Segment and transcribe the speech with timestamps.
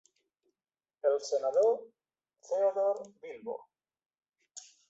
[1.03, 1.81] El senador
[2.49, 3.69] Theodore Bilbo.